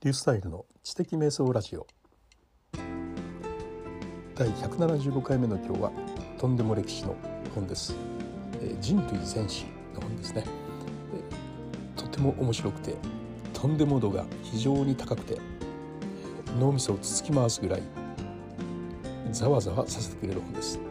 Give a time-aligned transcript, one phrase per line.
[0.00, 1.84] リュースタイルの知的瞑想ラジオ。
[4.36, 5.90] 第175回目の今日は
[6.38, 7.16] とんでも歴史の
[7.52, 7.96] 本です、
[8.62, 12.94] えー、人類全史の本ですね、えー、とても面白くて
[13.52, 15.40] とんでも度が非常に高くて
[16.60, 17.82] 脳みそをつつき回すぐらい
[19.32, 20.87] ざわざわさせてくれる本です。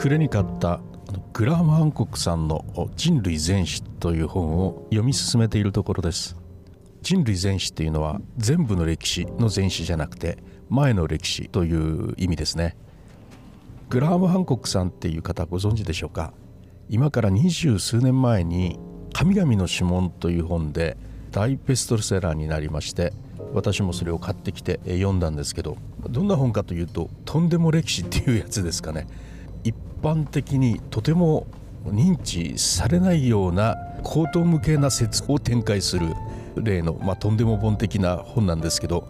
[0.00, 0.80] 暮れに買った
[1.34, 2.64] グラハム・ハンコックさんの
[2.96, 6.38] 「人類全史」という本を読み進めているところです。
[7.02, 10.38] 人類全史っていうのは全部の歴史の全史じゃなくて
[10.70, 12.78] 前の歴史という意味ですね。
[13.90, 16.32] グラハム・ハンコックさんっていう方ご存知でしょうか？
[16.88, 18.78] 今から二十数年前に
[19.12, 20.96] 「神々の指紋」という本で
[21.30, 23.12] 大ベストセラーになりまして
[23.52, 25.76] 私もそれを買ってきて読んだんですけど
[26.08, 29.06] どんな本かというと「とんでも歴史」っていうやつですかね。
[30.02, 31.46] 般的にとても
[31.84, 36.14] 認知されないような高等無形な説を展開する
[36.56, 39.08] 例の、まあ、とんでも本的な本なんですけど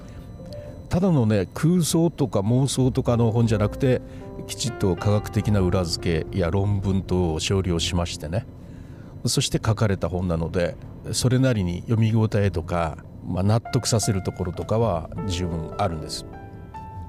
[0.88, 4.00] ただのね空想とか妄想とかの本じゃなくて
[4.46, 8.46] きちっと科学的な裏付けや論文等を少量しましてね
[9.26, 10.76] そして書かれた本なので
[11.12, 16.26] それなりに読み応えとか、まあ、納得させるところとかは十分あるんです。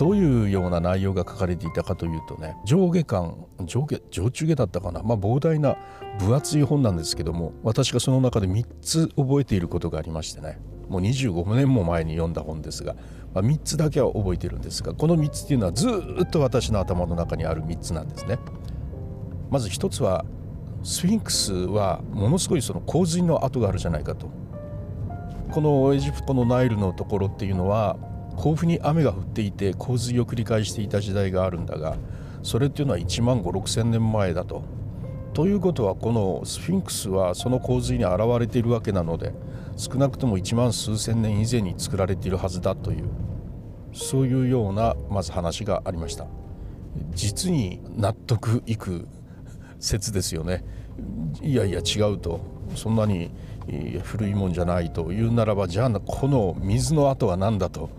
[0.01, 5.77] どういうような内容が書かれていたかというとね上下巻上下上中下だったかなまあ膨大な
[6.17, 10.57] 分厚い本なんですけども私がその中で3つ覚えていることがありましてね
[10.89, 12.95] もう25年も前に読んだ本ですが、
[13.35, 18.39] まあ、3つだけは覚えてるんですがこの3つっていうのはずっと私の頭の中にある3つなんですね。
[19.51, 20.25] まず1つは
[20.81, 24.31] スフィンクスはものすごいその洪水の跡があるじゃないかと。
[25.51, 27.97] このエジプトのナイルのところっていうのは
[28.37, 31.95] 甲府に雨が降っていて洪水を繰り返していた時代があるんだが
[32.43, 34.63] それっていうのは1万5 6千年前だと。
[35.33, 39.33] ということはこのスフィンクスはその洪水に現れているわけなので
[39.77, 43.05] 少なくとも1万数千年以前に作られているはずだという
[43.93, 46.27] そういうようなまず話がありました。
[47.11, 49.07] 実に納得いく
[49.79, 50.65] 説ですよね。
[51.41, 52.41] いやいや違うと。
[52.75, 53.31] そんなに
[54.03, 57.89] 古いもんじゃないというならばじゃあこの水の跡は何だと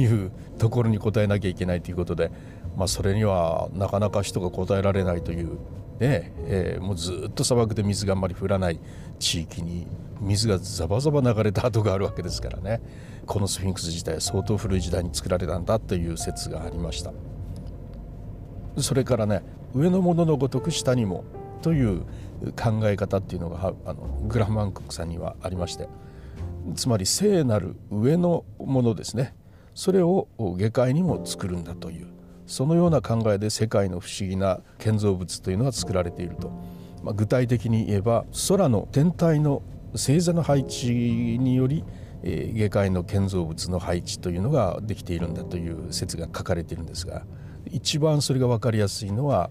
[0.00, 2.30] いうところに答えなきゃいけないということで、
[2.76, 5.58] まあ、それにはなかなか人が答えられないという、
[5.98, 8.80] ねえー、もうずっと砂漠で水があんまり降らない
[9.18, 9.86] 地域に
[10.20, 12.80] 水がザバザバ流れた跡があるわけですからね。
[13.26, 17.12] このスフィンクス自体は相当古い時代に作られたんだという説がありました。
[18.78, 19.42] それからね
[19.74, 21.24] 上の者のごとく下にも
[21.62, 22.00] という
[22.56, 25.88] 考え方っていうのがあのグラフマンクさんにはありまして
[26.74, 29.34] つまり聖なる上のものですね。
[29.74, 32.08] それを下界にも作るんだという
[32.46, 36.50] そのような考えで世界の不思議な建造物というのは作られていると、
[37.02, 40.88] まあ、具体的に言えば空の天体の星座の配置
[41.38, 41.84] により
[42.22, 47.24] え下界の建造物の配置というのができているんだという説が書かれているんですが
[47.70, 49.50] 一番それが分かりやすいのは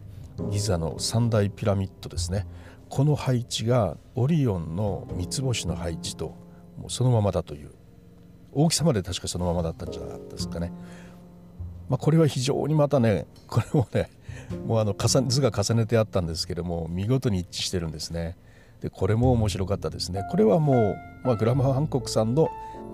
[0.51, 2.47] ギザの三大ピラミッドですね。
[2.87, 6.35] この配置がオリオンの三つ星の配置と
[6.87, 7.71] そのままだという
[8.53, 10.71] 大きさまで確かそのままだったんじゃなかったですかね。
[11.89, 14.09] まあ、これは非常にまたねこれもね
[14.65, 18.37] もうあの重図が重ねてあったんですけども見事に一致してるんですね。
[18.81, 20.23] でこれも面白かったですね。
[20.29, 22.49] これはもう、まあ、グラム・ハンコックさんの、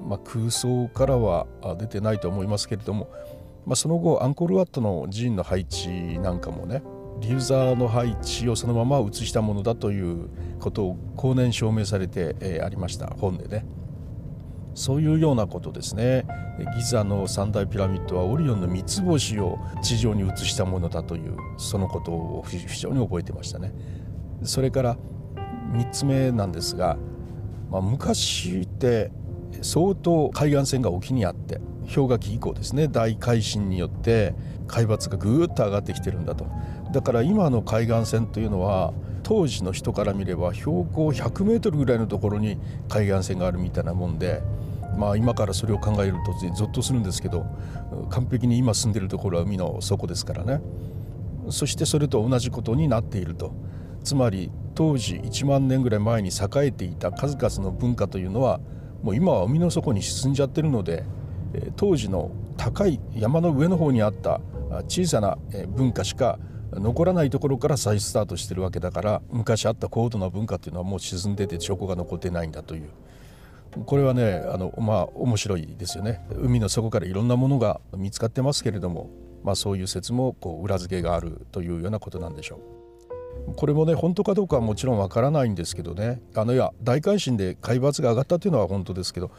[0.07, 1.45] まあ、空想からは
[1.77, 3.09] 出てないと思いますけれども、
[3.65, 5.89] まあ、その後アンコールワットの寺院の配置
[6.19, 6.81] なんかもね
[7.19, 10.29] リューザーの配置をそのまま写したものだという
[10.59, 13.65] ことを後年証明されて、えー、ありました本でね。
[14.75, 16.28] そういうようなことですね。
[16.78, 23.74] ギザの三大ピラミッドはオリオンの三つ星を地上に移したものだというそのことを非常に覚えてましたね。
[24.44, 24.97] それから
[25.72, 26.97] 3つ目なんですが、
[27.72, 29.12] まあ、昔って
[29.62, 31.62] 相当海岸線が沖にあって
[31.94, 32.90] 氷河期以降ですね。
[32.90, 34.36] 大海進によって
[34.68, 36.45] 海抜がぐーっと上がってきてるんだと。
[36.92, 38.94] だから今の海岸線というのは
[39.24, 44.44] 当時の人から見れば標高100メートルぐらいのところに海岸線があるみたいなもんで
[44.97, 47.45] まあ今からそれを考えるとゾッとするんですけど
[48.09, 50.62] 完璧に今住んでるところは海の底ですからね。
[51.50, 53.53] そしてそれと同じことになっていると。
[54.03, 58.59] つまり当時1万年ぐらい前に栄えていた数々の文化というのは
[59.01, 61.06] もう今は海の底に沈んじゃってるので
[61.75, 64.42] 当時の高い山の上の方にあった
[64.88, 65.38] 小さな
[65.69, 66.38] 文化しか
[66.71, 72.89] 残らないところから再スタートしてるわけだから昔あった高度な文化っていうのはもう沈んでて証拠が残ってないんだという。
[73.86, 79.10] これはねあのまあ面白いですよね海の底からいろんなものが見つかってますけれども
[79.45, 82.60] まあ、そういう説もこう裏付けがあるというようなことなんでしょ
[83.48, 83.54] う。
[83.56, 89.30] これもね本当かどうかはもちろんわからないんですけどねあのいや大改新で海抜が上がったというのは本当ですけど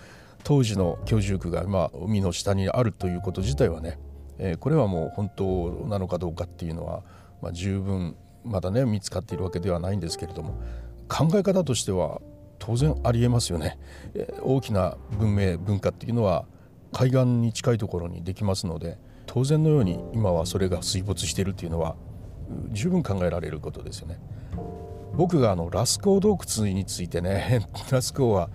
[0.44, 3.98] 当時の居住区が今海の下にあるということ自体はね、
[4.38, 7.02] えー、これはもう本当なのかどうかっていうのは、
[7.42, 10.60] まあ、十分まだね見つかっているわけではないんですけれども
[11.08, 12.20] 考え方としては
[12.66, 13.78] 当然ありえますよね、
[14.14, 16.46] え、大きな文明文化っていうのは
[16.92, 21.94] 海岸に近いところにできますので当然のように今はそれが水没しているというのは
[22.72, 24.18] 十分考えられることですよね。
[25.14, 28.50] 僕があのラスコー洞窟についてね ラスコーは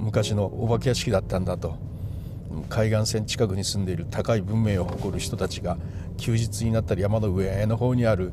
[0.00, 1.76] 昔のお化け屋敷だったんだと
[2.68, 5.76] 海岸線近くに住んでいる高い文明を誇る人たちが
[6.16, 8.32] 休日になったり山の上の方にある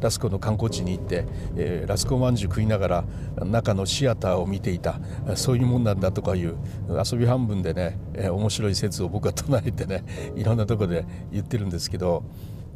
[0.00, 1.24] ラスコの観光地に行って、
[1.56, 3.04] えー、ラスコまんじゅう食いながら
[3.44, 5.00] 中のシアターを見ていた
[5.36, 6.56] そういうもんなんだとかいう
[6.88, 10.04] 遊び半分でね、えー、面白い説を僕は唱えてね
[10.36, 12.24] いろんなとこで言ってるんですけど、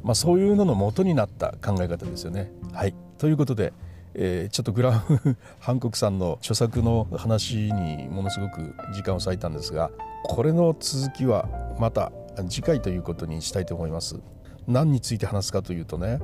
[0.02, 2.52] まあ、そういうのの元になった考え方ですよね。
[2.72, 3.72] はいということで
[4.14, 9.90] えー、ちょっとグラム・ハンコクさんの著作の話にものすごく時間を割いたんですが
[10.24, 12.12] これの続きはまた
[12.48, 14.20] 次回ということにしたいと思います。
[14.66, 16.20] 何について話すかというとね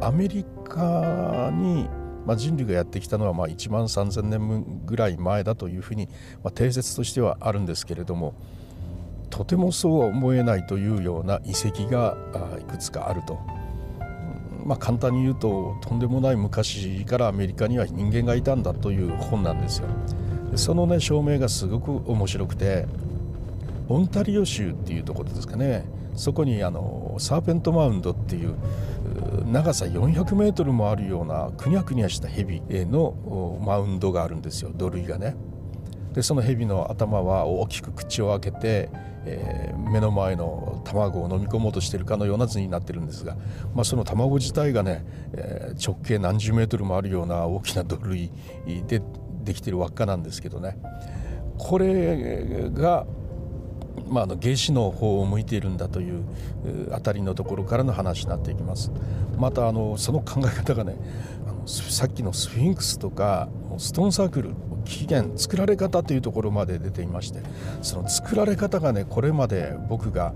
[0.00, 1.88] アメリカに、
[2.26, 6.06] まあ、人類がやってきたのはまあ1万3,000年ぐらい前だというふうに、
[6.44, 8.34] まあ、定説としてはあるんですけれども
[9.30, 12.16] とてもそうは思えないというような遺跡が
[12.60, 13.38] いくつかあると。
[14.68, 19.88] まあ、簡単に言うととんでもない昔からアメリカには人間がいたんだという本なんですよ。
[20.56, 22.86] そのね証明がすごく面白くて
[23.88, 28.56] オンタリオ州っていうところですかねそこにあのサーペントマウンドっていう
[29.50, 35.34] 長さ400メートルもあるようなくにゃくにゃしたヘビのマウンドがあるんですよ土塁がね。
[36.12, 38.90] でそのヘビの頭は大きく口を開けて、
[39.28, 43.36] えー、目の前の卵を飲み込もうとしてるかのような図になってるんですが、
[43.74, 48.30] まあ、その卵自体がね、えー、直径何十メートルもあるような大きな土塁
[48.86, 49.02] で
[49.44, 50.78] できてる輪っかなんですけどね。
[51.58, 53.06] これが
[54.08, 56.24] まあ、あのの方を向いているんだという
[56.92, 58.90] あたりのところからの話になっていきます。
[59.36, 60.96] またあのその考え方がね
[61.46, 63.48] あのさっきのスフィンクスとか
[63.78, 64.54] ストーンサークル
[64.84, 67.40] 起源作られ方というところまで出ていまして
[67.82, 70.32] その作られ方がねこれまで僕が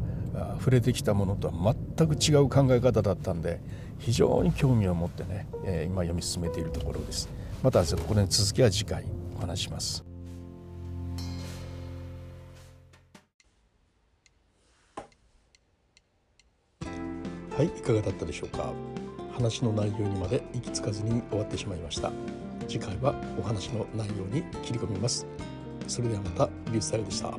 [0.59, 3.61] 触れてきたものとは全く違う考え方だったんで
[3.99, 7.29] 非常に興味を持ってね、え今読み進めているところです。
[7.63, 9.05] またこれの続きは次回
[9.37, 10.05] お話します。
[17.57, 18.73] はいいかがだったでしょうか？
[19.37, 22.11] 話の内容にまで行き着かずに終わってしまいました。
[22.73, 25.27] 次回はお話の内容に切り込みます。
[25.87, 27.37] それではまたリュウスタイルでした。